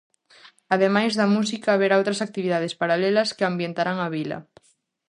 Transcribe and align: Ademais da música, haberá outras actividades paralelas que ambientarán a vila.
Ademais 0.75 1.11
da 1.19 1.27
música, 1.35 1.73
haberá 1.73 1.95
outras 1.99 2.23
actividades 2.27 2.73
paralelas 2.81 3.33
que 3.37 3.45
ambientarán 3.51 3.97
a 4.01 4.07
vila. 4.15 4.39